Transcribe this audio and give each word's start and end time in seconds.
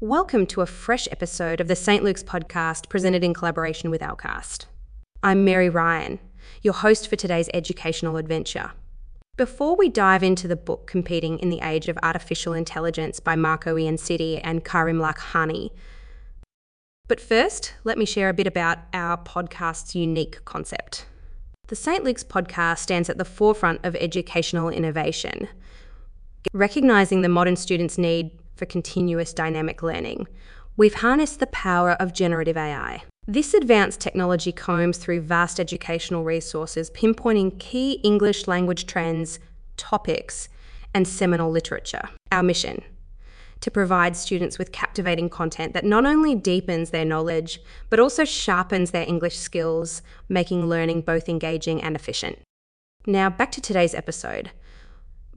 Welcome 0.00 0.44
to 0.48 0.60
a 0.60 0.66
fresh 0.66 1.08
episode 1.10 1.58
of 1.58 1.68
the 1.68 1.74
St. 1.74 2.04
Luke's 2.04 2.22
podcast 2.22 2.90
presented 2.90 3.24
in 3.24 3.32
collaboration 3.32 3.88
with 3.88 4.02
Outcast. 4.02 4.66
I'm 5.22 5.42
Mary 5.42 5.70
Ryan, 5.70 6.18
your 6.60 6.74
host 6.74 7.08
for 7.08 7.16
today's 7.16 7.48
educational 7.54 8.18
adventure. 8.18 8.72
Before 9.38 9.74
we 9.74 9.88
dive 9.88 10.22
into 10.22 10.46
the 10.46 10.54
book 10.54 10.86
Competing 10.86 11.38
in 11.38 11.48
the 11.48 11.60
Age 11.62 11.88
of 11.88 11.96
Artificial 12.02 12.52
Intelligence 12.52 13.20
by 13.20 13.36
Marco 13.36 13.76
Iansiti 13.76 14.38
and 14.44 14.66
Karim 14.66 14.98
Lakhani, 14.98 15.70
but 17.08 17.18
first, 17.18 17.72
let 17.82 17.96
me 17.96 18.04
share 18.04 18.28
a 18.28 18.34
bit 18.34 18.46
about 18.46 18.80
our 18.92 19.16
podcast's 19.16 19.94
unique 19.94 20.44
concept. 20.44 21.06
The 21.68 21.76
St. 21.76 22.04
Luke's 22.04 22.22
podcast 22.22 22.80
stands 22.80 23.08
at 23.08 23.16
the 23.16 23.24
forefront 23.24 23.82
of 23.82 23.96
educational 23.96 24.68
innovation, 24.68 25.48
recognizing 26.52 27.22
the 27.22 27.30
modern 27.30 27.56
student's 27.56 27.96
need 27.96 28.32
for 28.56 28.66
continuous 28.66 29.32
dynamic 29.32 29.82
learning. 29.82 30.26
We've 30.76 30.94
harnessed 30.94 31.40
the 31.40 31.46
power 31.46 31.92
of 31.92 32.12
generative 32.12 32.56
AI. 32.56 33.04
This 33.26 33.54
advanced 33.54 34.00
technology 34.00 34.52
combs 34.52 34.98
through 34.98 35.22
vast 35.22 35.58
educational 35.60 36.24
resources, 36.24 36.90
pinpointing 36.90 37.58
key 37.58 38.00
English 38.04 38.46
language 38.46 38.86
trends, 38.86 39.38
topics, 39.76 40.48
and 40.94 41.06
seminal 41.06 41.50
literature. 41.50 42.08
Our 42.32 42.42
mission 42.42 42.82
to 43.60 43.70
provide 43.70 44.16
students 44.16 44.58
with 44.58 44.72
captivating 44.72 45.28
content 45.28 45.72
that 45.72 45.84
not 45.84 46.04
only 46.04 46.34
deepens 46.34 46.90
their 46.90 47.04
knowledge, 47.04 47.60
but 47.88 48.00
also 48.00 48.24
sharpens 48.24 48.90
their 48.90 49.08
English 49.08 49.36
skills, 49.36 50.02
making 50.28 50.66
learning 50.66 51.00
both 51.00 51.28
engaging 51.28 51.82
and 51.82 51.96
efficient. 51.96 52.38
Now, 53.06 53.30
back 53.30 53.50
to 53.52 53.60
today's 53.60 53.94
episode. 53.94 54.50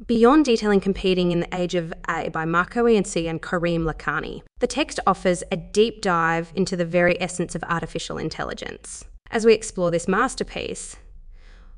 Beyond 0.07 0.45
detailing 0.45 0.79
Competing 0.79 1.33
in 1.33 1.41
the 1.41 1.53
Age 1.53 1.75
of 1.75 1.93
A 2.07 2.29
by 2.29 2.45
Marco 2.45 2.85
Iansiti 2.85 3.29
and 3.29 3.41
Karim 3.41 3.83
Lakhani, 3.83 4.43
the 4.59 4.65
text 4.65 4.97
offers 5.05 5.43
a 5.51 5.57
deep 5.57 6.01
dive 6.01 6.53
into 6.55 6.77
the 6.77 6.85
very 6.85 7.21
essence 7.21 7.53
of 7.53 7.65
artificial 7.65 8.17
intelligence. 8.17 9.03
As 9.29 9.45
we 9.45 9.53
explore 9.53 9.91
this 9.91 10.07
masterpiece, 10.07 10.95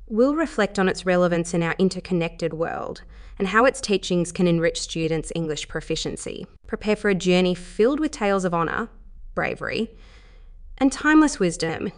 we'll 0.08 0.36
reflect 0.36 0.78
on 0.78 0.88
its 0.88 1.04
relevance 1.04 1.56
in 1.56 1.64
our 1.64 1.73
interconnected 1.80 2.54
world 2.54 3.02
and 3.40 3.48
how 3.48 3.66
its 3.66 3.81
teachings 3.81 4.31
can 4.31 4.46
enrich 4.46 4.80
students' 4.80 5.31
English 5.34 5.68
proficiency. 5.68 6.46
Prepare 6.68 6.98
for 6.98 7.09
a 7.09 7.16
journey 7.16 7.56
filled 7.56 8.00
with 8.00 8.12
tales 8.12 8.46
of 8.46 8.53
honour, 8.53 8.90
bravery, 9.34 9.90
and 10.78 10.92
timeless 10.92 11.40
wisdom 11.40 11.92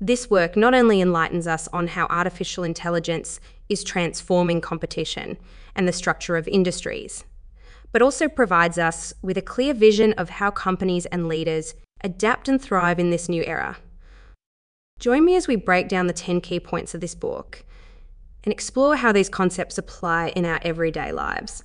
this 0.00 0.28
work 0.28 0.56
not 0.56 0.74
only 0.74 1.00
enlightens 1.00 1.46
us 1.46 1.68
on 1.72 1.88
how 1.88 2.06
artificial 2.10 2.64
intelligence 2.64 3.40
is 3.68 3.84
transforming 3.84 4.60
competition 4.60 5.36
and 5.74 5.86
the 5.86 5.92
structure 5.92 6.36
of 6.36 6.48
industries, 6.48 7.24
but 7.92 8.02
also 8.02 8.28
provides 8.28 8.78
us 8.78 9.12
with 9.22 9.36
a 9.36 9.42
clear 9.42 9.74
vision 9.74 10.12
of 10.14 10.30
how 10.30 10.50
companies 10.50 11.06
and 11.06 11.28
leaders 11.28 11.74
adapt 12.02 12.48
and 12.48 12.60
thrive 12.60 12.98
in 12.98 13.10
this 13.10 13.28
new 13.28 13.42
era. 13.44 13.78
Join 14.98 15.24
me 15.24 15.36
as 15.36 15.48
we 15.48 15.56
break 15.56 15.88
down 15.88 16.06
the 16.06 16.12
10 16.12 16.40
key 16.40 16.60
points 16.60 16.94
of 16.94 17.00
this 17.00 17.14
book 17.14 17.64
and 18.44 18.52
explore 18.52 18.96
how 18.96 19.12
these 19.12 19.28
concepts 19.28 19.76
apply 19.76 20.28
in 20.28 20.46
our 20.46 20.60
everyday 20.62 21.12
lives. 21.12 21.64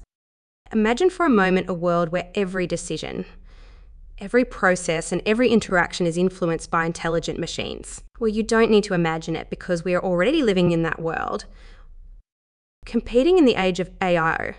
Imagine 0.74 1.10
for 1.10 1.26
a 1.26 1.30
moment 1.30 1.70
a 1.70 1.74
world 1.74 2.10
where 2.10 2.30
every 2.34 2.66
decision, 2.66 3.26
Every 4.22 4.46
process 4.46 5.12
and 5.12 5.20
every 5.26 5.50
interaction 5.50 6.06
is 6.06 6.16
influenced 6.16 6.70
by 6.70 6.86
intelligent 6.86 7.40
machines. 7.40 8.04
Well, 8.20 8.28
you 8.28 8.44
don't 8.44 8.70
need 8.70 8.84
to 8.84 8.94
imagine 8.94 9.36
it 9.36 9.50
because 9.50 9.84
we 9.84 9.96
are 9.96 10.04
already 10.04 10.44
living 10.44 10.70
in 10.72 10.84
that 10.84 11.02
world. 11.02 11.46
Competing 12.86 13.38
in 13.38 13.46
the 13.46 13.56
age 13.56 13.80
of 13.80 13.90
AI 14.02 14.56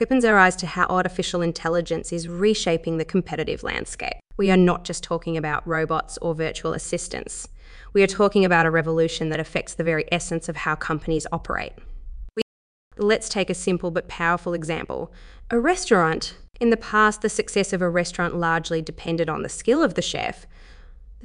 opens 0.00 0.24
our 0.24 0.36
eyes 0.36 0.56
to 0.56 0.66
how 0.66 0.86
artificial 0.86 1.40
intelligence 1.40 2.12
is 2.12 2.28
reshaping 2.28 2.98
the 2.98 3.04
competitive 3.04 3.62
landscape. 3.62 4.16
We 4.36 4.50
are 4.50 4.56
not 4.56 4.84
just 4.84 5.02
talking 5.02 5.36
about 5.36 5.66
robots 5.66 6.18
or 6.18 6.34
virtual 6.34 6.74
assistants. 6.74 7.48
We 7.92 8.02
are 8.02 8.06
talking 8.06 8.44
about 8.44 8.66
a 8.66 8.70
revolution 8.70 9.28
that 9.28 9.40
affects 9.40 9.74
the 9.74 9.84
very 9.84 10.04
essence 10.10 10.48
of 10.48 10.56
how 10.56 10.74
companies 10.74 11.26
operate. 11.32 11.72
Let's 12.98 13.28
take 13.28 13.48
a 13.48 13.54
simple 13.54 13.90
but 13.90 14.08
powerful 14.08 14.52
example. 14.52 15.12
A 15.50 15.58
restaurant 15.58 16.36
in 16.60 16.70
the 16.70 16.76
past, 16.76 17.22
the 17.22 17.28
success 17.28 17.72
of 17.72 17.80
a 17.80 17.88
restaurant 17.88 18.36
largely 18.36 18.82
depended 18.82 19.30
on 19.30 19.42
the 19.42 19.48
skill 19.48 19.82
of 19.82 19.94
the 19.94 20.02
chef, 20.02 20.46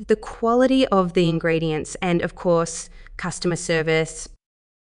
the 0.07 0.15
quality 0.15 0.87
of 0.87 1.13
the 1.13 1.27
ingredients, 1.27 1.95
and 2.01 2.21
of 2.21 2.35
course, 2.35 2.89
customer 3.17 3.55
service. 3.55 4.29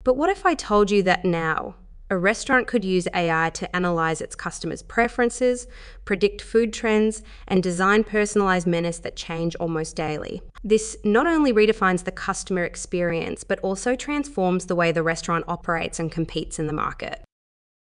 But 0.04 0.18
what 0.18 0.30
if 0.30 0.46
I 0.46 0.56
told 0.56 0.92
you 0.92 1.04
that 1.04 1.26
now 1.26 1.76
a 2.12 2.18
restaurant 2.18 2.68
could 2.68 2.84
use 2.84 3.08
AI 3.14 3.52
to 3.52 3.74
analyze 3.74 4.20
its 4.20 4.36
customers' 4.36 4.84
preferences, 4.84 5.66
predict 6.04 6.42
food 6.42 6.74
trends, 6.74 7.24
and 7.48 7.64
design 7.64 8.04
personalized 8.04 8.68
menus 8.68 9.00
that 9.00 9.16
change 9.16 9.56
almost 9.56 9.96
daily. 9.96 10.42
This 10.62 10.98
not 11.06 11.26
only 11.26 11.54
redefines 11.54 12.04
the 12.04 12.12
customer 12.12 12.66
experience, 12.66 13.46
but 13.46 13.60
also 13.62 13.96
transforms 13.96 14.66
the 14.66 14.76
way 14.76 14.92
the 14.92 15.04
restaurant 15.04 15.46
operates 15.48 16.00
and 16.00 16.12
competes 16.12 16.60
in 16.60 16.68
the 16.68 16.74
market. 16.74 17.24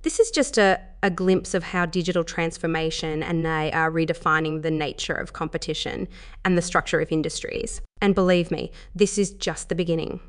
This 0.02 0.20
is 0.20 0.30
just 0.30 0.58
a, 0.58 0.78
a 1.02 1.10
glimpse 1.10 1.54
of 1.54 1.64
how 1.64 1.86
digital 1.86 2.22
transformation 2.22 3.22
and 3.22 3.46
they 3.46 3.72
are 3.72 3.90
redefining 3.90 4.60
the 4.60 4.70
nature 4.70 5.14
of 5.14 5.32
competition 5.32 6.06
and 6.44 6.56
the 6.56 6.62
structure 6.62 7.00
of 7.00 7.10
industries. 7.10 7.80
And 8.02 8.14
believe 8.14 8.50
me, 8.50 8.72
this 8.94 9.16
is 9.16 9.30
just 9.30 9.70
the 9.70 9.74
beginning. 9.74 10.20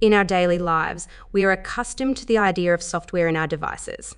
In 0.00 0.14
our 0.14 0.24
daily 0.24 0.58
lives, 0.58 1.08
we 1.32 1.44
are 1.44 1.50
accustomed 1.50 2.16
to 2.18 2.26
the 2.26 2.38
idea 2.38 2.72
of 2.72 2.82
software 2.82 3.28
in 3.28 3.36
our 3.36 3.46
devices 3.46 4.14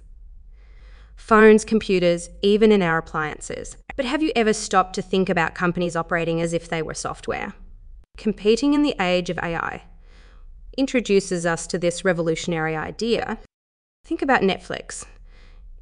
phones, 1.16 1.66
computers, 1.66 2.30
even 2.40 2.72
in 2.72 2.80
our 2.80 2.96
appliances. 2.96 3.76
But 3.94 4.06
have 4.06 4.22
you 4.22 4.32
ever 4.34 4.54
stopped 4.54 4.94
to 4.94 5.02
think 5.02 5.28
about 5.28 5.54
companies 5.54 5.94
operating 5.94 6.40
as 6.40 6.54
if 6.54 6.68
they 6.68 6.80
were 6.80 6.94
software? 6.94 7.52
Competing 8.16 8.72
in 8.72 8.82
the 8.82 8.96
age 8.98 9.28
of 9.28 9.38
AI 9.38 9.82
introduces 10.78 11.44
us 11.44 11.66
to 11.66 11.78
this 11.78 12.06
revolutionary 12.06 12.74
idea 12.74 13.38
Think 14.04 14.22
about 14.22 14.42
Netflix. 14.42 15.04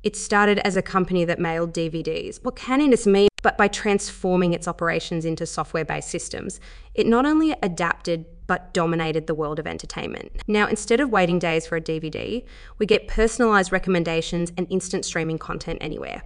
It 0.03 0.17
started 0.17 0.59
as 0.59 0.77
a 0.77 0.83
company 0.83 1.25
that 1.25 1.39
mailed 1.39 1.73
DVDs. 1.73 2.45
What 2.45 2.57
can 2.57 2.91
this 2.91 3.07
mean? 3.07 3.29
But 3.43 3.57
by 3.57 3.69
transforming 3.69 4.53
its 4.53 4.69
operations 4.69 5.25
into 5.25 5.47
software 5.47 5.85
based 5.85 6.11
systems, 6.11 6.61
it 6.95 7.07
not 7.07 7.25
only 7.25 7.55
adapted 7.63 8.27
but 8.49 8.75
dominated 8.75 9.29
the 9.29 9.35
world 9.35 9.61
of 9.61 9.67
entertainment. 9.69 10.33
Now, 10.49 10.67
instead 10.67 10.99
of 10.99 11.11
waiting 11.11 11.39
days 11.39 11.69
for 11.69 11.77
a 11.77 11.81
DVD, 11.81 12.45
we 12.79 12.87
get 12.87 13.07
personalized 13.07 13.71
recommendations 13.71 14.53
and 14.57 14.67
instant 14.69 15.05
streaming 15.05 15.39
content 15.39 15.79
anywhere. 15.81 16.23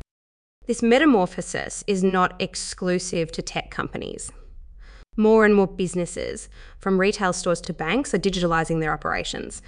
This 0.67 0.83
metamorphosis 0.83 1.85
is 1.87 2.03
not 2.03 2.41
exclusive 2.41 3.31
to 3.33 3.43
tech 3.43 3.71
companies. 3.71 4.33
More 5.17 5.45
and 5.45 5.55
more 5.55 5.67
businesses, 5.67 6.49
from 6.79 6.99
retail 6.99 7.35
stores 7.35 7.61
to 7.63 7.75
banks, 7.75 8.15
are 8.15 8.19
digitalizing 8.19 8.81
their 8.81 8.95
operations. 8.95 9.61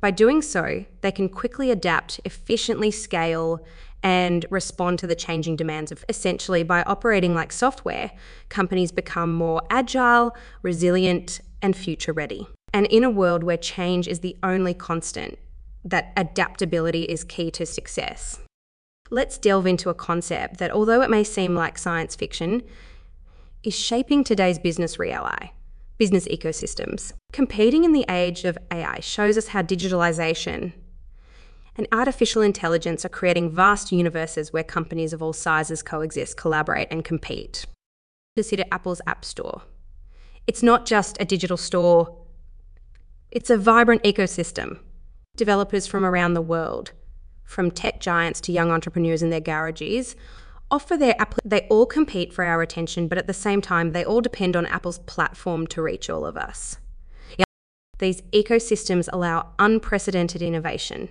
By 0.00 0.10
doing 0.10 0.42
so, 0.42 0.84
they 1.00 1.12
can 1.12 1.28
quickly 1.28 1.70
adapt, 1.70 2.20
efficiently 2.24 2.90
scale, 2.90 3.64
and 4.02 4.44
respond 4.50 4.98
to 4.98 5.06
the 5.06 5.16
changing 5.16 5.56
demands 5.56 5.90
of 5.90 6.04
essentially 6.08 6.62
by 6.62 6.82
operating 6.82 7.34
like 7.34 7.52
software, 7.52 8.12
companies 8.48 8.92
become 8.92 9.32
more 9.32 9.62
agile, 9.70 10.36
resilient, 10.62 11.40
and 11.62 11.76
future 11.76 12.12
ready. 12.12 12.46
And 12.72 12.86
in 12.86 13.04
a 13.04 13.10
world 13.10 13.42
where 13.42 13.56
change 13.56 14.06
is 14.08 14.20
the 14.20 14.36
only 14.42 14.74
constant, 14.74 15.38
that 15.84 16.12
adaptability 16.16 17.04
is 17.04 17.24
key 17.24 17.50
to 17.52 17.64
success. 17.64 18.40
Let's 19.10 19.38
delve 19.38 19.66
into 19.66 19.88
a 19.88 19.94
concept 19.94 20.58
that, 20.58 20.70
although 20.70 21.00
it 21.00 21.10
may 21.10 21.24
seem 21.24 21.54
like 21.54 21.78
science 21.78 22.14
fiction, 22.14 22.62
is 23.62 23.74
shaping 23.74 24.22
today's 24.22 24.58
business 24.58 24.98
reality 24.98 25.50
business 25.98 26.28
ecosystems. 26.28 27.12
Competing 27.32 27.82
in 27.82 27.92
the 27.92 28.06
age 28.08 28.44
of 28.44 28.56
AI 28.70 29.00
shows 29.00 29.36
us 29.36 29.48
how 29.48 29.62
digitalization 29.62 30.72
and 31.74 31.88
artificial 31.92 32.40
intelligence 32.40 33.04
are 33.04 33.08
creating 33.08 33.50
vast 33.50 33.92
universes 33.92 34.52
where 34.52 34.64
companies 34.64 35.12
of 35.12 35.22
all 35.22 35.32
sizes 35.32 35.82
coexist, 35.82 36.36
collaborate, 36.36 36.88
and 36.90 37.04
compete. 37.04 37.66
Consider 38.36 38.64
Apple's 38.70 39.00
App 39.06 39.24
Store. 39.24 39.62
It's 40.48 40.62
not 40.62 40.86
just 40.86 41.18
a 41.20 41.26
digital 41.26 41.58
store, 41.58 42.16
it's 43.30 43.50
a 43.50 43.58
vibrant 43.58 44.02
ecosystem. 44.02 44.78
Developers 45.36 45.86
from 45.86 46.06
around 46.06 46.32
the 46.32 46.40
world, 46.40 46.92
from 47.44 47.70
tech 47.70 48.00
giants 48.00 48.40
to 48.40 48.52
young 48.52 48.70
entrepreneurs 48.70 49.22
in 49.22 49.28
their 49.28 49.40
garages, 49.40 50.16
offer 50.70 50.96
their 50.96 51.14
app 51.20 51.34
they 51.44 51.66
all 51.68 51.84
compete 51.84 52.32
for 52.32 52.44
our 52.46 52.62
attention 52.62 53.08
but 53.08 53.18
at 53.18 53.26
the 53.26 53.34
same 53.34 53.60
time 53.60 53.92
they 53.92 54.04
all 54.04 54.22
depend 54.22 54.56
on 54.56 54.64
apple's 54.66 55.00
platform 55.00 55.66
to 55.66 55.82
reach 55.82 56.08
all 56.08 56.24
of 56.24 56.38
us. 56.38 56.78
These 57.98 58.22
ecosystems 58.32 59.08
allow 59.12 59.50
unprecedented 59.58 60.40
innovation 60.40 61.10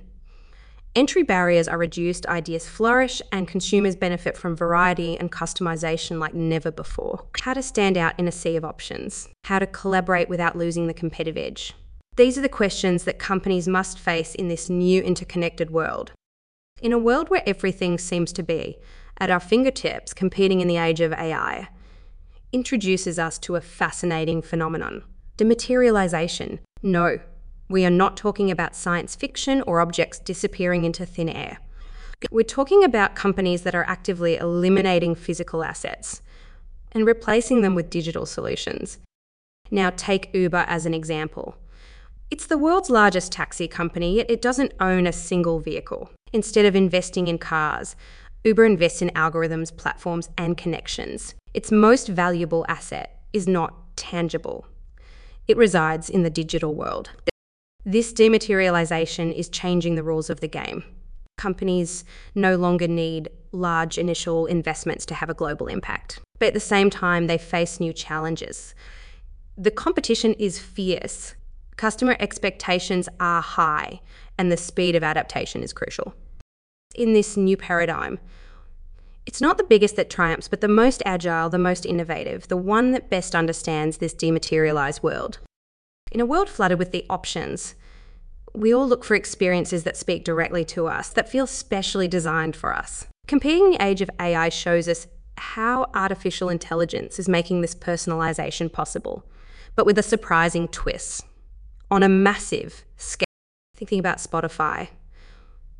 entry 0.95 1.23
barriers 1.23 1.67
are 1.67 1.77
reduced 1.77 2.25
ideas 2.25 2.67
flourish 2.67 3.21
and 3.31 3.47
consumers 3.47 3.95
benefit 3.95 4.37
from 4.37 4.55
variety 4.55 5.17
and 5.17 5.31
customization 5.31 6.19
like 6.19 6.33
never 6.33 6.71
before. 6.71 7.25
How 7.41 7.53
to 7.53 7.61
stand 7.61 7.97
out 7.97 8.17
in 8.17 8.27
a 8.27 8.31
sea 8.31 8.55
of 8.55 8.65
options. 8.65 9.29
How 9.45 9.59
to 9.59 9.67
collaborate 9.67 10.29
without 10.29 10.57
losing 10.57 10.87
the 10.87 10.93
competitive 10.93 11.37
edge. 11.37 11.73
These 12.15 12.37
are 12.37 12.41
the 12.41 12.49
questions 12.49 13.03
that 13.03 13.19
companies 13.19 13.67
must 13.67 13.99
face 13.99 14.33
in 14.33 14.47
this 14.47 14.69
new 14.69 15.03
interconnected 15.03 15.69
world. 15.69 16.13
In 16.81 16.91
a 16.91 16.97
world 16.97 17.29
where 17.29 17.43
everything 17.45 17.97
seems 17.97 18.33
to 18.33 18.43
be 18.43 18.77
at 19.19 19.29
our 19.29 19.39
fingertips, 19.39 20.13
competing 20.13 20.61
in 20.61 20.67
the 20.67 20.77
age 20.77 21.01
of 21.01 21.13
AI, 21.13 21.69
introduces 22.51 23.19
us 23.19 23.37
to 23.39 23.55
a 23.55 23.61
fascinating 23.61 24.41
phenomenon 24.41 25.03
dematerialization. 25.37 26.57
No, 26.81 27.19
we 27.69 27.85
are 27.85 27.89
not 27.89 28.15
talking 28.15 28.49
about 28.49 28.75
science 28.75 29.15
fiction 29.15 29.61
or 29.63 29.81
objects 29.81 30.19
disappearing 30.19 30.85
into 30.85 31.05
thin 31.05 31.29
air. 31.29 31.59
We're 32.31 32.43
talking 32.43 32.83
about 32.83 33.15
companies 33.15 33.63
that 33.63 33.75
are 33.75 33.83
actively 33.83 34.37
eliminating 34.37 35.15
physical 35.15 35.63
assets 35.63 36.21
and 36.91 37.05
replacing 37.05 37.61
them 37.61 37.75
with 37.75 37.89
digital 37.89 38.25
solutions. 38.25 38.99
Now, 39.69 39.91
take 39.95 40.33
Uber 40.33 40.65
as 40.67 40.85
an 40.85 40.93
example. 40.93 41.57
It's 42.31 42.45
the 42.45 42.57
world's 42.57 42.89
largest 42.89 43.31
taxi 43.31 43.67
company, 43.67 44.15
yet 44.15 44.31
it 44.31 44.41
doesn't 44.41 44.73
own 44.79 45.05
a 45.05 45.13
single 45.13 45.59
vehicle. 45.59 46.09
Instead 46.33 46.65
of 46.65 46.75
investing 46.75 47.27
in 47.27 47.37
cars, 47.37 47.95
Uber 48.43 48.65
invests 48.65 49.01
in 49.01 49.09
algorithms, 49.09 49.75
platforms, 49.75 50.29
and 50.37 50.57
connections. 50.57 51.35
Its 51.53 51.71
most 51.71 52.07
valuable 52.07 52.65
asset 52.67 53.19
is 53.33 53.47
not 53.47 53.95
tangible, 53.97 54.65
it 55.47 55.57
resides 55.57 56.09
in 56.09 56.23
the 56.23 56.29
digital 56.29 56.75
world. 56.75 57.11
This 57.89 58.11
dematerialization 58.11 59.33
is 59.33 59.47
changing 59.47 59.95
the 59.95 60.03
rules 60.03 60.29
of 60.29 60.41
the 60.41 60.47
game. 60.49 60.83
Companies 61.37 62.03
no 62.35 62.57
longer 62.57 62.85
need 62.85 63.29
large 63.53 63.97
initial 63.97 64.45
investments 64.45 65.05
to 65.05 65.13
have 65.13 65.29
a 65.29 65.33
global 65.33 65.67
impact. 65.67 66.19
But 66.37 66.49
at 66.49 66.53
the 66.53 66.59
same 66.59 66.89
time, 66.89 67.27
they 67.27 67.37
face 67.37 67.79
new 67.79 67.93
challenges. 67.93 68.75
The 69.57 69.71
competition 69.71 70.33
is 70.33 70.59
fierce, 70.59 71.35
customer 71.77 72.17
expectations 72.19 73.07
are 73.21 73.41
high, 73.41 74.01
and 74.37 74.51
the 74.51 74.57
speed 74.57 74.97
of 74.97 75.01
adaptation 75.01 75.63
is 75.63 75.71
crucial. 75.71 76.13
In 76.93 77.13
this 77.13 77.37
new 77.37 77.55
paradigm, 77.55 78.19
it's 79.25 79.39
not 79.39 79.57
the 79.57 79.63
biggest 79.63 79.95
that 79.95 80.09
triumphs, 80.09 80.49
but 80.49 80.59
the 80.59 80.67
most 80.67 81.01
agile, 81.05 81.49
the 81.49 81.57
most 81.57 81.85
innovative, 81.85 82.49
the 82.49 82.57
one 82.57 82.91
that 82.91 83.09
best 83.09 83.33
understands 83.33 83.99
this 83.99 84.13
dematerialized 84.13 85.01
world. 85.01 85.39
In 86.11 86.21
a 86.21 86.25
world 86.25 86.49
flooded 86.49 86.79
with 86.79 86.91
the 86.91 87.05
options, 87.09 87.75
we 88.53 88.73
all 88.73 88.87
look 88.87 89.03
for 89.03 89.15
experiences 89.15 89.83
that 89.83 89.97
speak 89.97 90.23
directly 90.23 90.65
to 90.65 90.87
us, 90.87 91.09
that 91.09 91.29
feel 91.29 91.45
specially 91.45 92.07
designed 92.07 92.55
for 92.55 92.73
us. 92.73 93.07
Competing 93.27 93.65
in 93.65 93.71
the 93.71 93.83
age 93.83 94.01
of 94.01 94.09
AI 94.19 94.49
shows 94.49 94.87
us 94.87 95.07
how 95.37 95.89
artificial 95.93 96.49
intelligence 96.49 97.19
is 97.19 97.29
making 97.29 97.61
this 97.61 97.75
personalization 97.75 98.71
possible, 98.71 99.23
but 99.75 99.85
with 99.85 99.99
a 99.99 100.03
surprising 100.03 100.67
twist. 100.67 101.25
On 101.91 102.03
a 102.03 102.09
massive 102.09 102.83
scale, 102.97 103.25
thinking 103.75 103.99
about 103.99 104.17
Spotify. 104.17 104.89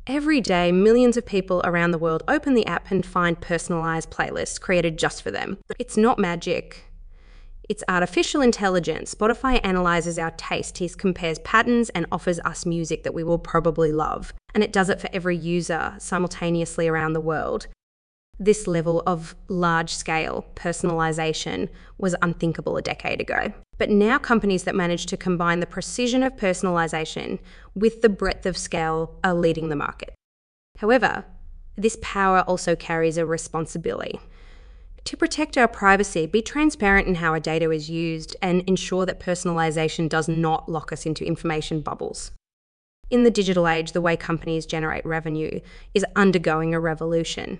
Every 0.06 0.40
day, 0.40 0.72
millions 0.72 1.18
of 1.18 1.26
people 1.26 1.60
around 1.64 1.90
the 1.90 1.98
world 1.98 2.22
open 2.28 2.54
the 2.54 2.66
app 2.66 2.90
and 2.90 3.04
find 3.04 3.38
personalized 3.38 4.10
playlists 4.10 4.58
created 4.58 4.98
just 4.98 5.22
for 5.22 5.30
them. 5.30 5.58
It's 5.78 5.98
not 5.98 6.18
magic. 6.18 6.87
It's 7.68 7.84
artificial 7.86 8.40
intelligence. 8.40 9.14
Spotify 9.14 9.60
analyzes 9.62 10.18
our 10.18 10.30
taste. 10.32 10.78
He 10.78 10.88
compares 10.88 11.38
patterns 11.40 11.90
and 11.90 12.06
offers 12.10 12.40
us 12.40 12.64
music 12.64 13.02
that 13.02 13.12
we 13.12 13.22
will 13.22 13.38
probably 13.38 13.92
love. 13.92 14.32
And 14.54 14.64
it 14.64 14.72
does 14.72 14.88
it 14.88 15.00
for 15.00 15.10
every 15.12 15.36
user 15.36 15.94
simultaneously 15.98 16.88
around 16.88 17.12
the 17.12 17.20
world. 17.20 17.66
This 18.38 18.66
level 18.66 19.02
of 19.06 19.34
large 19.48 19.92
scale 19.92 20.46
personalization 20.54 21.68
was 21.98 22.16
unthinkable 22.22 22.78
a 22.78 22.82
decade 22.82 23.20
ago. 23.20 23.52
But 23.76 23.90
now, 23.90 24.16
companies 24.16 24.64
that 24.64 24.74
manage 24.74 25.04
to 25.06 25.16
combine 25.18 25.60
the 25.60 25.66
precision 25.66 26.22
of 26.22 26.36
personalization 26.36 27.38
with 27.74 28.00
the 28.00 28.08
breadth 28.08 28.46
of 28.46 28.56
scale 28.56 29.18
are 29.22 29.34
leading 29.34 29.68
the 29.68 29.76
market. 29.76 30.14
However, 30.78 31.26
this 31.76 31.98
power 32.00 32.40
also 32.42 32.74
carries 32.74 33.18
a 33.18 33.26
responsibility 33.26 34.20
to 35.04 35.16
protect 35.16 35.56
our 35.56 35.68
privacy, 35.68 36.26
be 36.26 36.42
transparent 36.42 37.08
in 37.08 37.16
how 37.16 37.30
our 37.30 37.40
data 37.40 37.70
is 37.70 37.88
used, 37.88 38.36
and 38.42 38.62
ensure 38.62 39.06
that 39.06 39.20
personalisation 39.20 40.08
does 40.08 40.28
not 40.28 40.68
lock 40.68 40.92
us 40.92 41.06
into 41.06 41.24
information 41.24 41.80
bubbles. 41.80 42.32
In 43.10 43.22
the 43.22 43.30
digital 43.30 43.66
age, 43.66 43.92
the 43.92 44.00
way 44.00 44.16
companies 44.16 44.66
generate 44.66 45.06
revenue 45.06 45.60
is 45.94 46.04
undergoing 46.14 46.74
a 46.74 46.80
revolution. 46.80 47.58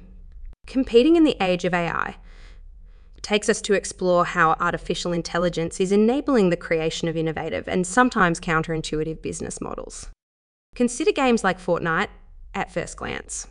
Competing 0.67 1.17
in 1.17 1.25
the 1.25 1.37
age 1.41 1.65
of 1.65 1.73
AI 1.73 2.17
takes 3.23 3.49
us 3.49 3.63
to 3.63 3.73
explore 3.73 4.25
how 4.25 4.53
artificial 4.61 5.13
intelligence 5.13 5.81
is 5.81 5.93
enabling 5.93 6.51
the 6.51 6.57
creation 6.57 7.09
of 7.09 7.17
innovative 7.17 7.67
and 7.67 7.87
sometimes 7.87 8.41
counterintuitive 8.41 9.23
business 9.23 9.61
models. 9.61 10.09
Consider 10.75 11.13
games 11.13 11.43
like 11.43 11.59
Fortnite 11.59 12.09
at 12.55 12.71
first 12.71 12.97
glance. 12.97 13.47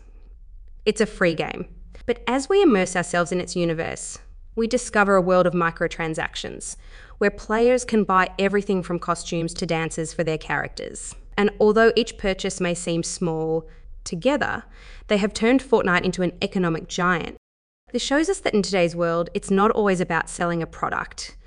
It's 0.86 1.02
a 1.02 1.06
free 1.06 1.34
game, 1.34 1.68
but 2.08 2.24
as 2.26 2.50
we 2.50 2.64
immerse 2.64 2.96
ourselves 2.96 3.32
in 3.32 3.40
its 3.40 3.56
universe, 3.56 4.18
we 4.56 4.66
discover 4.66 5.16
a 5.16 5.22
world 5.22 5.46
of 5.46 5.54
microtransactions 5.54 6.78
where 7.20 7.30
players 7.30 7.86
can 7.86 8.04
buy 8.04 8.30
everything 8.40 8.82
from 8.82 8.98
costumes 8.98 9.54
to 9.54 9.68
dances 9.68 10.14
for 10.14 10.24
their 10.24 10.38
characters. 10.38 11.14
And 11.38 11.52
although 11.60 11.94
each 11.96 12.18
purchase 12.18 12.60
may 12.60 12.74
seem 12.74 13.04
small 13.04 13.68
together, 14.04 14.64
they 15.08 15.18
have 15.18 15.34
turned 15.34 15.62
Fortnite 15.62 16.04
into 16.04 16.24
an 16.24 16.32
economic 16.42 16.88
giant. 16.88 17.38
This 17.92 18.02
shows 18.02 18.30
us 18.30 18.40
that 18.40 18.54
in 18.54 18.64
today's 18.64 18.96
world, 18.96 19.30
it's 19.34 19.52
not 19.52 19.72
always 19.72 20.02
about 20.02 20.30
selling 20.30 20.64
a 20.64 20.68
product 20.68 21.38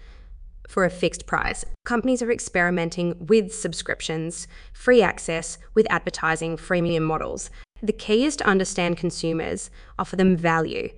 for 0.68 0.84
a 0.84 0.90
fixed 0.90 1.26
price. 1.26 1.64
Companies 1.84 2.22
are 2.22 2.30
experimenting 2.30 3.26
with 3.26 3.52
subscriptions, 3.52 4.46
free 4.72 5.02
access, 5.02 5.58
with 5.74 5.86
advertising, 5.90 6.56
freemium 6.56 7.02
models, 7.02 7.50
the 7.82 7.92
key 7.92 8.24
is 8.24 8.36
to 8.36 8.46
understand 8.46 8.96
consumers, 8.96 9.70
offer 9.98 10.16
them 10.16 10.36
value, 10.36 10.90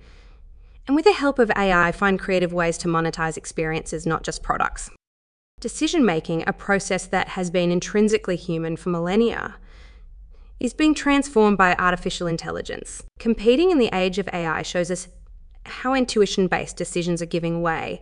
and 0.87 0.95
with 0.95 1.05
the 1.05 1.13
help 1.13 1.39
of 1.39 1.51
AI, 1.55 1.91
find 1.91 2.19
creative 2.19 2.51
ways 2.51 2.77
to 2.79 2.87
monetize 2.87 3.37
experiences, 3.37 4.05
not 4.05 4.23
just 4.23 4.43
products. 4.43 4.89
Decision 5.61 6.05
making, 6.05 6.43
a 6.45 6.51
process 6.51 7.05
that 7.07 7.29
has 7.29 7.49
been 7.49 7.71
intrinsically 7.71 8.35
human 8.35 8.75
for 8.75 8.89
millennia, 8.89 9.55
is 10.59 10.73
being 10.73 10.93
transformed 10.93 11.57
by 11.57 11.75
artificial 11.75 12.27
intelligence. 12.27 13.03
Competing 13.17 13.71
in 13.71 13.79
the 13.79 13.89
age 13.93 14.19
of 14.19 14.29
AI 14.33 14.61
shows 14.61 14.91
us 14.91 15.07
how 15.65 15.93
intuition 15.93 16.47
based 16.47 16.75
decisions 16.75 17.21
are 17.21 17.27
giving 17.27 17.61
way 17.61 18.01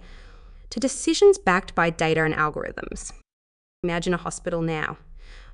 to 0.71 0.79
decisions 0.79 1.37
backed 1.37 1.75
by 1.75 1.91
data 1.91 2.23
and 2.23 2.33
algorithms. 2.33 3.11
Imagine 3.83 4.13
a 4.13 4.17
hospital 4.17 4.61
now. 4.61 4.97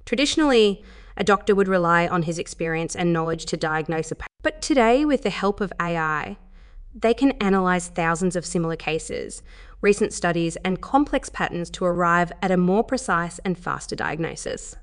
Traditionally, 0.06 0.84
a 1.18 1.24
doctor 1.24 1.54
would 1.54 1.68
rely 1.68 2.08
on 2.08 2.24
his 2.24 2.40
experience 2.40 2.96
and 2.96 3.12
knowledge 3.12 3.46
to 3.48 3.58
diagnose 3.58 4.12
a 4.12 4.16
patient. 4.16 4.31
But 4.44 4.62
today, 4.62 5.04
with 5.04 5.24
the 5.24 5.30
help 5.30 5.60
of 5.60 5.74
AI, 5.81 6.38
they 6.94 7.14
can 7.14 7.31
analyze 7.34 7.90
thousands 7.90 8.36
of 8.36 8.46
similar 8.46 8.76
cases, 8.76 9.44
recent 9.81 10.14
studies, 10.14 10.56
and 10.57 10.81
complex 10.81 11.30
patterns 11.30 11.69
to 11.71 11.86
arrive 11.86 12.31
at 12.42 12.52
a 12.52 12.57
more 12.57 12.83
precise 12.83 13.40
and 13.40 13.57
faster 13.57 13.95
diagnosis. 13.95 14.76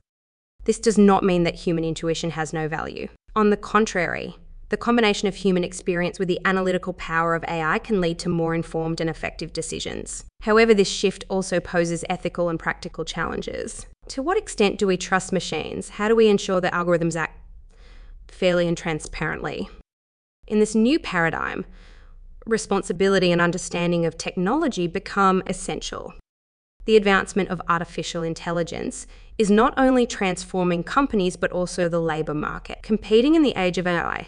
This 0.65 0.79
does 0.79 0.99
not 0.99 1.25
mean 1.25 1.45
that 1.45 1.55
human 1.55 1.85
intuition 1.85 2.31
has 2.31 2.53
no 2.53 2.69
value. 2.69 3.09
On 3.37 3.51
the 3.51 3.57
contrary, 3.57 4.37
the 4.75 4.79
combination 4.79 5.29
of 5.29 5.37
human 5.37 5.63
experience 5.63 6.19
with 6.19 6.27
the 6.27 6.41
analytical 6.45 6.93
power 6.95 7.37
of 7.37 7.45
AI 7.47 7.79
can 7.79 8.01
lead 8.01 8.19
to 8.19 8.29
more 8.29 8.57
informed 8.57 9.01
and 9.01 9.09
effective 9.09 9.53
decisions. 9.53 10.25
However, 10.43 10.75
this 10.75 10.91
shift 10.91 11.25
also 11.29 11.61
poses 11.61 12.05
ethical 12.11 12.49
and 12.49 12.59
practical 12.59 13.05
challenges. 13.05 13.87
To 14.09 14.21
what 14.21 14.37
extent 14.37 14.81
do 14.81 14.89
we 14.89 14.97
trust 14.97 15.33
machines? 15.33 15.91
How 15.91 16.09
do 16.09 16.17
we 16.17 16.27
ensure 16.27 16.61
that 16.61 16.73
algorithms 16.73 17.15
act 17.15 17.39
fairly 18.27 18.67
and 18.67 18.77
transparently? 18.77 19.69
In 20.49 20.59
this 20.59 20.75
new 20.75 20.99
paradigm, 20.99 21.67
responsibility 22.45 23.31
and 23.31 23.41
understanding 23.41 24.05
of 24.05 24.19
technology 24.19 24.89
become 24.89 25.41
essential. 25.47 26.15
The 26.87 26.97
advancement 26.97 27.49
of 27.49 27.63
artificial 27.69 28.25
intelligence 28.25 29.07
is 29.39 29.53
not 29.53 29.73
only 29.77 30.05
transforming 30.05 30.83
companies 30.83 31.37
but 31.37 31.53
also 31.53 31.89
the 31.89 32.01
labour 32.01 32.35
market. 32.35 32.83
Competing 32.83 33.37
in 33.37 33.43
the 33.43 33.57
age 33.57 33.79
of 33.79 33.87
AI 33.87 34.27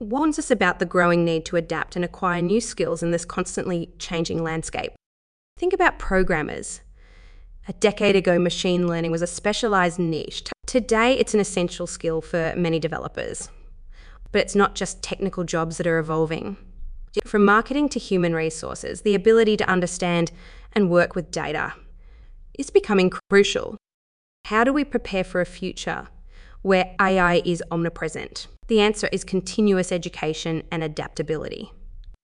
warns 0.00 0.38
us 0.38 0.50
about 0.50 0.78
the 0.78 0.86
growing 0.86 1.24
need 1.24 1.44
to 1.44 1.56
adapt 1.56 1.94
and 1.94 2.04
acquire 2.04 2.40
new 2.40 2.60
skills 2.60 3.02
in 3.02 3.10
this 3.10 3.24
constantly 3.24 3.90
changing 3.98 4.42
landscape. 4.42 4.92
Think 5.58 5.72
about 5.72 5.98
programmers. 5.98 6.80
A 7.68 7.74
decade 7.74 8.16
ago, 8.16 8.38
machine 8.38 8.88
learning 8.88 9.10
was 9.10 9.22
a 9.22 9.26
specialized 9.26 9.98
niche. 9.98 10.44
Today, 10.66 11.12
it's 11.18 11.34
an 11.34 11.40
essential 11.40 11.86
skill 11.86 12.22
for 12.22 12.54
many 12.56 12.78
developers. 12.78 13.50
But 14.32 14.40
it's 14.40 14.54
not 14.54 14.74
just 14.74 15.02
technical 15.02 15.44
jobs 15.44 15.76
that 15.76 15.86
are 15.86 15.98
evolving. 15.98 16.56
From 17.24 17.44
marketing 17.44 17.88
to 17.90 17.98
human 17.98 18.34
resources, 18.34 19.02
the 19.02 19.14
ability 19.14 19.56
to 19.58 19.68
understand 19.68 20.32
and 20.72 20.88
work 20.88 21.14
with 21.14 21.30
data 21.30 21.74
is 22.58 22.70
becoming 22.70 23.10
crucial. 23.28 23.76
How 24.46 24.64
do 24.64 24.72
we 24.72 24.84
prepare 24.84 25.24
for 25.24 25.40
a 25.40 25.46
future 25.46 26.08
where 26.62 26.94
AI 27.00 27.42
is 27.44 27.62
omnipresent? 27.70 28.46
The 28.68 28.80
answer 28.80 29.08
is 29.12 29.24
continuous 29.24 29.90
education 29.90 30.62
and 30.70 30.82
adaptability. 30.82 31.72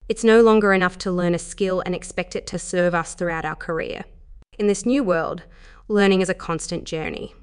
It's 0.09 0.25
no 0.25 0.43
longer 0.43 0.73
enough 0.73 0.99
to 0.99 1.11
learn 1.11 1.35
a 1.35 1.39
skill 1.39 1.83
and 1.85 1.95
expect 1.95 2.37
it 2.37 2.47
to 2.49 2.59
serve 2.59 2.95
us 2.95 3.15
throughout 3.15 3.45
our 3.45 3.57
career. 3.57 4.05
In 4.59 4.67
this 4.67 4.87
new 4.87 5.03
world, 5.03 5.43
learning 5.89 6.21
is 6.21 6.29
a 6.29 6.35
constant 6.35 6.85
journey. 6.85 7.35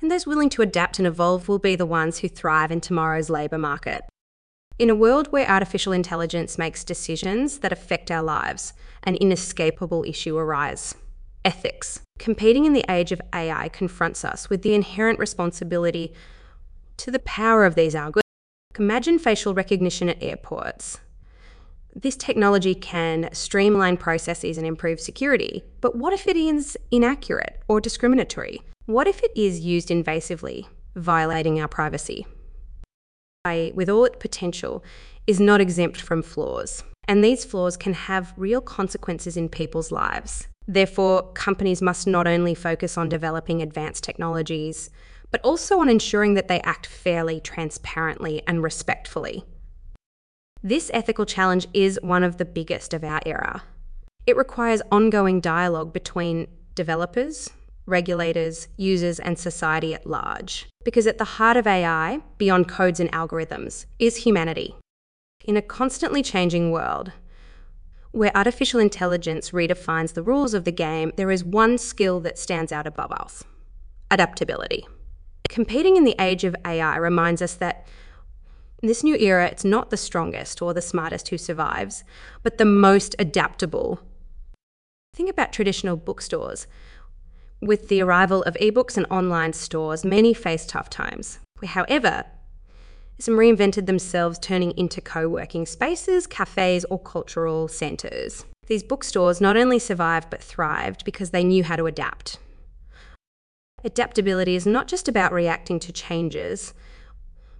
And 0.00 0.10
those 0.10 0.26
willing 0.26 0.48
to 0.50 0.62
adapt 0.62 0.98
and 0.98 1.06
evolve 1.06 1.48
will 1.48 1.58
be 1.58 1.76
the 1.76 1.86
ones 1.86 2.18
who 2.18 2.28
thrive 2.28 2.70
in 2.70 2.80
tomorrow's 2.80 3.30
labour 3.30 3.58
market. 3.58 4.02
In 4.78 4.90
a 4.90 4.94
world 4.94 5.30
where 5.30 5.48
artificial 5.48 5.92
intelligence 5.92 6.56
makes 6.56 6.82
decisions 6.82 7.58
that 7.58 7.72
affect 7.72 8.10
our 8.10 8.22
lives, 8.22 8.72
an 9.02 9.16
inescapable 9.16 10.04
issue 10.04 10.36
arises 10.36 10.94
ethics. 11.44 12.00
Competing 12.18 12.64
in 12.64 12.72
the 12.72 12.84
age 12.88 13.12
of 13.12 13.20
AI 13.32 13.68
confronts 13.68 14.24
us 14.24 14.48
with 14.48 14.62
the 14.62 14.74
inherent 14.74 15.18
responsibility 15.18 16.12
to 16.98 17.10
the 17.10 17.18
power 17.20 17.64
of 17.64 17.74
these 17.74 17.94
algorithms. 17.94 18.20
Imagine 18.78 19.18
facial 19.18 19.54
recognition 19.54 20.08
at 20.08 20.22
airports. 20.22 21.00
This 21.94 22.16
technology 22.16 22.74
can 22.74 23.28
streamline 23.32 23.98
processes 23.98 24.56
and 24.56 24.66
improve 24.66 24.98
security, 24.98 25.62
but 25.80 25.94
what 25.94 26.12
if 26.12 26.26
it 26.26 26.36
is 26.36 26.78
inaccurate 26.90 27.60
or 27.68 27.80
discriminatory? 27.80 28.62
What 28.86 29.06
if 29.06 29.22
it 29.22 29.30
is 29.36 29.60
used 29.60 29.88
invasively, 29.88 30.66
violating 30.96 31.60
our 31.60 31.68
privacy? 31.68 32.26
AI, 33.46 33.72
with 33.74 33.90
all 33.90 34.06
its 34.06 34.16
potential, 34.18 34.82
is 35.26 35.38
not 35.38 35.60
exempt 35.60 36.00
from 36.00 36.22
flaws, 36.22 36.82
and 37.06 37.22
these 37.22 37.44
flaws 37.44 37.76
can 37.76 37.92
have 37.92 38.32
real 38.36 38.60
consequences 38.60 39.36
in 39.36 39.48
people's 39.48 39.92
lives. 39.92 40.48
Therefore, 40.66 41.32
companies 41.32 41.82
must 41.82 42.06
not 42.06 42.26
only 42.26 42.54
focus 42.54 42.96
on 42.96 43.08
developing 43.08 43.60
advanced 43.60 44.04
technologies, 44.04 44.90
but 45.30 45.40
also 45.42 45.80
on 45.80 45.88
ensuring 45.88 46.34
that 46.34 46.48
they 46.48 46.60
act 46.60 46.86
fairly, 46.86 47.40
transparently, 47.40 48.42
and 48.46 48.62
respectfully. 48.62 49.44
This 50.62 50.90
ethical 50.94 51.26
challenge 51.26 51.66
is 51.74 51.98
one 52.02 52.22
of 52.22 52.36
the 52.36 52.44
biggest 52.44 52.94
of 52.94 53.02
our 53.02 53.20
era. 53.26 53.64
It 54.26 54.36
requires 54.36 54.82
ongoing 54.92 55.40
dialogue 55.40 55.92
between 55.92 56.46
developers, 56.76 57.50
regulators, 57.86 58.68
users, 58.76 59.18
and 59.18 59.36
society 59.36 59.92
at 59.94 60.06
large. 60.06 60.68
Because 60.84 61.08
at 61.08 61.18
the 61.18 61.24
heart 61.24 61.56
of 61.56 61.66
AI, 61.66 62.20
beyond 62.38 62.68
codes 62.68 63.00
and 63.00 63.10
algorithms, 63.10 63.86
is 63.98 64.18
humanity. 64.18 64.76
In 65.44 65.56
a 65.56 65.62
constantly 65.62 66.22
changing 66.22 66.70
world, 66.70 67.10
where 68.12 68.36
artificial 68.36 68.78
intelligence 68.78 69.50
redefines 69.50 70.14
the 70.14 70.22
rules 70.22 70.54
of 70.54 70.64
the 70.64 70.72
game, 70.72 71.12
there 71.16 71.30
is 71.30 71.42
one 71.44 71.78
skill 71.78 72.20
that 72.20 72.38
stands 72.38 72.70
out 72.70 72.86
above 72.86 73.12
us 73.12 73.44
adaptability. 74.10 74.86
Competing 75.48 75.96
in 75.96 76.04
the 76.04 76.14
age 76.20 76.44
of 76.44 76.54
AI 76.66 76.96
reminds 76.96 77.40
us 77.40 77.54
that 77.54 77.86
in 78.82 78.88
this 78.88 79.02
new 79.02 79.16
era, 79.16 79.46
it's 79.46 79.64
not 79.64 79.90
the 79.90 79.96
strongest 79.96 80.60
or 80.60 80.74
the 80.74 80.82
smartest 80.82 81.28
who 81.28 81.38
survives, 81.38 82.04
but 82.42 82.58
the 82.58 82.64
most 82.66 83.14
adaptable. 83.18 84.00
Think 85.14 85.30
about 85.30 85.52
traditional 85.52 85.96
bookstores. 85.96 86.66
With 87.60 87.88
the 87.88 88.02
arrival 88.02 88.42
of 88.42 88.54
ebooks 88.54 88.96
and 88.96 89.06
online 89.08 89.52
stores, 89.52 90.04
many 90.04 90.34
face 90.34 90.66
tough 90.66 90.90
times. 90.90 91.38
However, 91.64 92.24
some 93.22 93.34
reinvented 93.34 93.86
themselves, 93.86 94.36
turning 94.40 94.72
into 94.72 95.00
co 95.00 95.28
working 95.28 95.64
spaces, 95.64 96.26
cafes, 96.26 96.84
or 96.86 96.98
cultural 96.98 97.68
centres. 97.68 98.44
These 98.66 98.82
bookstores 98.82 99.40
not 99.40 99.56
only 99.56 99.78
survived 99.78 100.28
but 100.28 100.42
thrived 100.42 101.04
because 101.04 101.30
they 101.30 101.44
knew 101.44 101.62
how 101.62 101.76
to 101.76 101.86
adapt. 101.86 102.38
Adaptability 103.84 104.56
is 104.56 104.66
not 104.66 104.88
just 104.88 105.06
about 105.06 105.32
reacting 105.32 105.78
to 105.80 105.92
changes, 105.92 106.74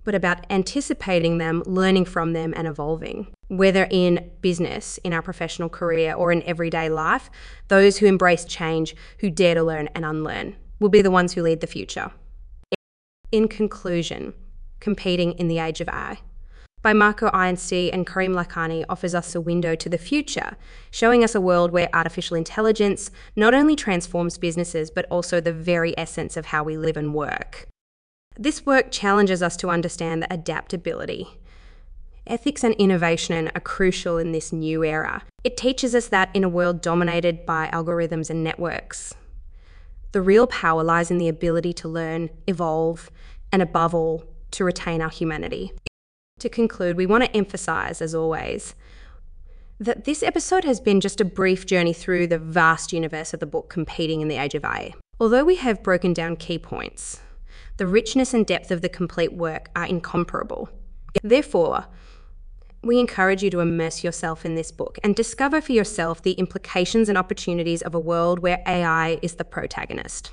but 0.02 0.16
about 0.16 0.44
anticipating 0.50 1.38
them, 1.38 1.62
learning 1.64 2.06
from 2.06 2.32
them, 2.32 2.52
and 2.56 2.66
evolving. 2.66 3.28
Whether 3.46 3.86
in 3.88 4.32
business, 4.40 4.98
in 5.04 5.12
our 5.12 5.22
professional 5.22 5.68
career, 5.68 6.12
or 6.12 6.32
in 6.32 6.42
everyday 6.42 6.88
life, 6.88 7.30
those 7.68 7.98
who 7.98 8.06
embrace 8.06 8.44
change, 8.44 8.96
who 9.18 9.30
dare 9.30 9.54
to 9.54 9.62
learn 9.62 9.88
and 9.94 10.04
unlearn, 10.04 10.56
will 10.80 10.88
be 10.88 11.02
the 11.02 11.10
ones 11.10 11.34
who 11.34 11.42
lead 11.42 11.60
the 11.60 11.68
future. 11.68 12.10
In 13.30 13.46
conclusion, 13.46 14.34
competing 14.82 15.32
in 15.32 15.48
the 15.48 15.58
age 15.58 15.80
of 15.80 15.88
AI 15.88 16.18
by 16.82 16.92
Marco 16.92 17.30
Iansiti 17.30 17.90
and 17.92 18.06
Karim 18.06 18.34
Lakhani 18.34 18.84
offers 18.88 19.14
us 19.14 19.34
a 19.34 19.40
window 19.40 19.76
to 19.76 19.88
the 19.88 19.98
future, 19.98 20.56
showing 20.90 21.22
us 21.22 21.34
a 21.34 21.40
world 21.40 21.70
where 21.70 21.88
artificial 21.94 22.36
intelligence 22.36 23.10
not 23.36 23.54
only 23.54 23.76
transforms 23.76 24.36
businesses, 24.36 24.90
but 24.90 25.06
also 25.08 25.40
the 25.40 25.52
very 25.52 25.96
essence 25.96 26.36
of 26.36 26.46
how 26.46 26.64
we 26.64 26.76
live 26.76 26.96
and 26.96 27.14
work. 27.14 27.68
This 28.36 28.66
work 28.66 28.90
challenges 28.90 29.42
us 29.42 29.56
to 29.58 29.70
understand 29.70 30.22
that 30.22 30.32
adaptability, 30.32 31.28
ethics, 32.26 32.64
and 32.64 32.74
innovation 32.74 33.50
are 33.54 33.60
crucial 33.60 34.18
in 34.18 34.32
this 34.32 34.52
new 34.52 34.82
era. 34.82 35.22
It 35.44 35.56
teaches 35.56 35.94
us 35.94 36.08
that 36.08 36.30
in 36.34 36.42
a 36.42 36.48
world 36.48 36.80
dominated 36.80 37.46
by 37.46 37.68
algorithms 37.72 38.28
and 38.28 38.42
networks, 38.42 39.14
the 40.10 40.22
real 40.22 40.46
power 40.48 40.82
lies 40.82 41.10
in 41.10 41.18
the 41.18 41.28
ability 41.28 41.72
to 41.74 41.88
learn, 41.88 42.30
evolve, 42.46 43.10
and 43.52 43.62
above 43.62 43.94
all, 43.94 44.24
to 44.52 44.64
retain 44.64 45.02
our 45.02 45.10
humanity. 45.10 45.72
To 46.40 46.48
conclude, 46.48 46.96
we 46.96 47.06
want 47.06 47.24
to 47.24 47.36
emphasise, 47.36 48.00
as 48.00 48.14
always, 48.14 48.74
that 49.78 50.04
this 50.04 50.22
episode 50.22 50.64
has 50.64 50.80
been 50.80 51.00
just 51.00 51.20
a 51.20 51.24
brief 51.24 51.66
journey 51.66 51.92
through 51.92 52.26
the 52.28 52.38
vast 52.38 52.92
universe 52.92 53.34
of 53.34 53.40
the 53.40 53.46
book 53.46 53.68
Competing 53.68 54.20
in 54.20 54.28
the 54.28 54.36
Age 54.36 54.54
of 54.54 54.64
AI. 54.64 54.92
Although 55.18 55.44
we 55.44 55.56
have 55.56 55.82
broken 55.82 56.12
down 56.12 56.36
key 56.36 56.58
points, 56.58 57.20
the 57.76 57.86
richness 57.86 58.34
and 58.34 58.46
depth 58.46 58.70
of 58.70 58.80
the 58.80 58.88
complete 58.88 59.32
work 59.32 59.70
are 59.74 59.86
incomparable. 59.86 60.68
Therefore, 61.22 61.86
we 62.82 62.98
encourage 62.98 63.42
you 63.42 63.50
to 63.50 63.60
immerse 63.60 64.02
yourself 64.02 64.44
in 64.44 64.56
this 64.56 64.72
book 64.72 64.98
and 65.04 65.14
discover 65.14 65.60
for 65.60 65.72
yourself 65.72 66.22
the 66.22 66.32
implications 66.32 67.08
and 67.08 67.16
opportunities 67.16 67.82
of 67.82 67.94
a 67.94 68.00
world 68.00 68.40
where 68.40 68.62
AI 68.66 69.18
is 69.22 69.34
the 69.34 69.44
protagonist. 69.44 70.32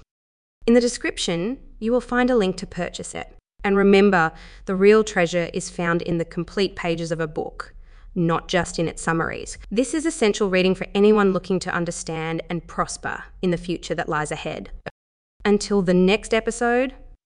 In 0.65 0.73
the 0.73 0.81
description, 0.81 1.59
you 1.79 1.91
will 1.91 2.01
find 2.01 2.29
a 2.29 2.35
link 2.35 2.57
to 2.57 2.67
purchase 2.67 3.13
it. 3.13 3.35
And 3.63 3.75
remember, 3.75 4.31
the 4.65 4.75
real 4.75 5.03
treasure 5.03 5.49
is 5.53 5.69
found 5.69 6.01
in 6.01 6.17
the 6.17 6.25
complete 6.25 6.75
pages 6.75 7.11
of 7.11 7.19
a 7.19 7.27
book, 7.27 7.73
not 8.15 8.47
just 8.47 8.79
in 8.79 8.87
its 8.87 9.01
summaries. 9.01 9.57
This 9.69 9.93
is 9.93 10.05
essential 10.05 10.49
reading 10.49 10.75
for 10.75 10.87
anyone 10.95 11.33
looking 11.33 11.59
to 11.59 11.73
understand 11.73 12.41
and 12.49 12.65
prosper 12.67 13.23
in 13.41 13.51
the 13.51 13.57
future 13.57 13.95
that 13.95 14.09
lies 14.09 14.31
ahead. 14.31 14.71
Until 15.45 15.81
the 15.81 15.93
next 15.93 16.33
episode, 16.33 16.93